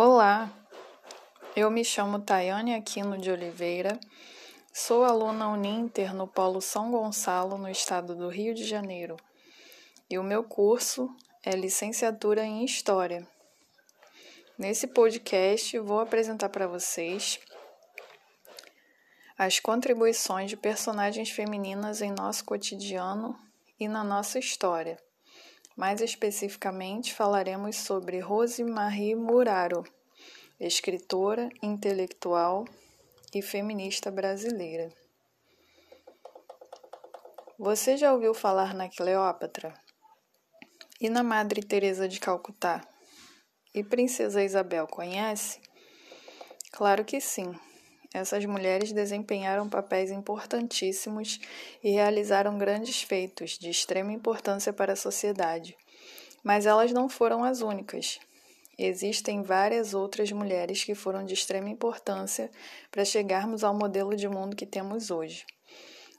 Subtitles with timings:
[0.00, 0.48] Olá,
[1.56, 3.98] eu me chamo Tayane Aquino de Oliveira,
[4.72, 9.16] sou aluna Uninter no Polo São Gonçalo, no estado do Rio de Janeiro,
[10.08, 11.12] e o meu curso
[11.44, 13.26] é Licenciatura em História.
[14.56, 17.40] Nesse podcast, vou apresentar para vocês
[19.36, 23.36] as contribuições de personagens femininas em nosso cotidiano
[23.80, 24.96] e na nossa história.
[25.78, 29.84] Mais especificamente, falaremos sobre Rose Marie Muraro,
[30.58, 32.64] escritora, intelectual
[33.32, 34.92] e feminista brasileira.
[37.56, 39.72] Você já ouviu falar na Cleópatra?
[41.00, 42.84] E na Madre Teresa de Calcutá?
[43.72, 45.60] E Princesa Isabel conhece?
[46.72, 47.54] Claro que sim.
[48.12, 51.38] Essas mulheres desempenharam papéis importantíssimos
[51.84, 55.76] e realizaram grandes feitos de extrema importância para a sociedade.
[56.42, 58.18] Mas elas não foram as únicas.
[58.78, 62.50] Existem várias outras mulheres que foram de extrema importância
[62.90, 65.44] para chegarmos ao modelo de mundo que temos hoje.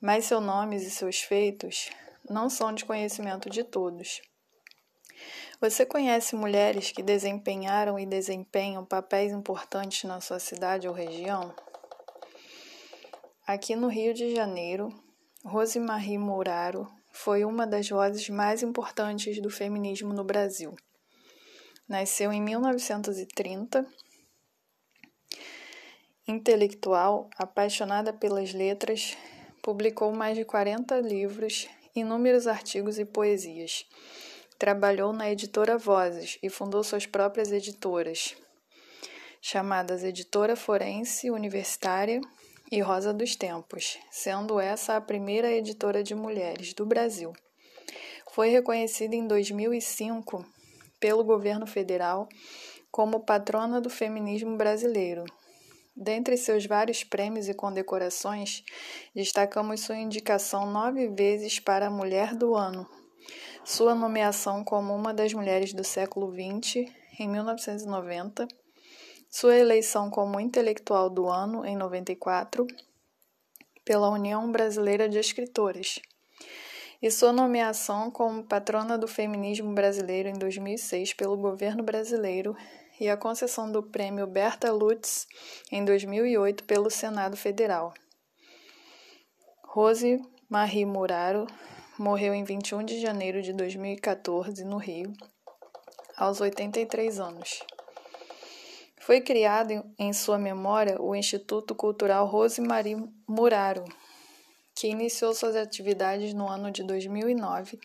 [0.00, 1.90] Mas seus nomes e seus feitos
[2.28, 4.20] não são de conhecimento de todos.
[5.60, 11.54] Você conhece mulheres que desempenharam e desempenham papéis importantes na sua cidade ou região?
[13.44, 14.94] Aqui no Rio de Janeiro,
[15.44, 20.76] Rosemarie Mouraro foi uma das vozes mais importantes do feminismo no Brasil.
[21.88, 23.84] Nasceu em 1930,
[26.28, 29.18] intelectual, apaixonada pelas letras,
[29.60, 33.84] publicou mais de 40 livros, inúmeros artigos e poesias.
[34.56, 38.36] Trabalhou na editora Vozes e fundou suas próprias editoras,
[39.40, 42.20] chamadas Editora Forense Universitária
[42.72, 47.34] e Rosa dos Tempos, sendo essa a primeira editora de mulheres do Brasil.
[48.30, 50.42] Foi reconhecida em 2005
[50.98, 52.26] pelo governo federal
[52.90, 55.26] como patrona do feminismo brasileiro.
[55.94, 58.64] Dentre seus vários prêmios e condecorações,
[59.14, 62.88] destacamos sua indicação nove vezes para a Mulher do Ano,
[63.66, 68.48] sua nomeação como uma das mulheres do século XX em 1990
[69.32, 72.66] sua eleição como intelectual do ano em 94
[73.82, 76.00] pela União Brasileira de Escritores
[77.00, 82.54] e sua nomeação como patrona do feminismo brasileiro em 2006 pelo governo brasileiro
[83.00, 85.26] e a concessão do prêmio Berta Lutz
[85.72, 87.94] em 2008 pelo Senado Federal.
[89.64, 91.46] Rose Marie Muraro
[91.98, 95.10] morreu em 21 de janeiro de 2014 no Rio,
[96.18, 97.71] aos 83 anos.
[99.02, 102.96] Foi criado em sua memória o Instituto Cultural Rosemarie
[103.26, 103.84] Muraro,
[104.76, 107.80] que iniciou suas atividades no ano de 2009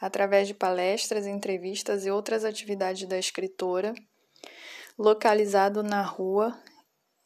[0.00, 3.94] através de palestras, entrevistas e outras atividades da escritora,
[4.98, 6.58] localizado na rua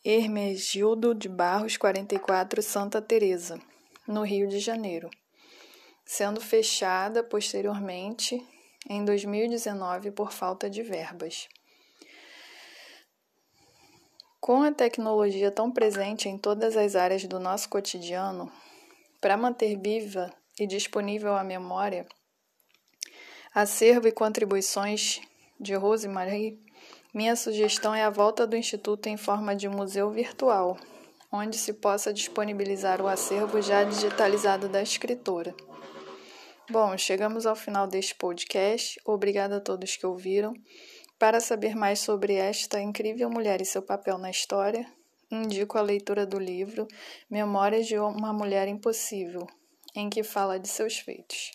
[0.05, 3.59] Hermegildo de Barros 44, Santa Teresa,
[4.07, 5.09] no Rio de Janeiro,
[6.05, 8.47] sendo fechada posteriormente
[8.87, 11.49] em 2019 por falta de verbas.
[14.41, 18.51] Com a tecnologia tão presente em todas as áreas do nosso cotidiano,
[19.21, 22.07] para manter viva e disponível a memória,
[23.55, 25.21] acervo e contribuições
[25.61, 26.59] de Rose Marie,
[27.13, 30.79] minha sugestão é a volta do Instituto em forma de museu virtual,
[31.31, 35.55] onde se possa disponibilizar o acervo já digitalizado da escritora.
[36.71, 38.99] Bom, chegamos ao final deste podcast.
[39.05, 40.55] Obrigada a todos que ouviram.
[41.21, 44.91] Para saber mais sobre esta incrível mulher e seu papel na história,
[45.31, 46.89] indico a leitura do livro
[47.29, 49.47] Memórias de uma Mulher Impossível,
[49.95, 51.53] em que fala de seus feitos.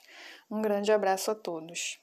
[0.52, 2.00] Um grande abraço a todos.